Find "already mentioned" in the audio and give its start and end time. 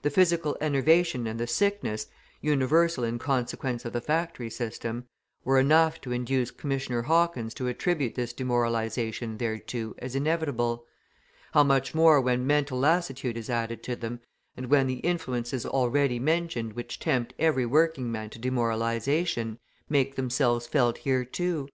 15.66-16.72